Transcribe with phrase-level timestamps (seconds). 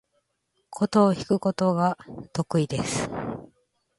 [0.71, 1.95] 箏を弾くことが
[2.33, 3.07] 得意です。